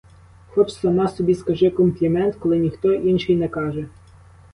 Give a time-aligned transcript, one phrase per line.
[0.47, 3.85] Хоч сама собі скажи комплімент, коли ніхто інший не каже.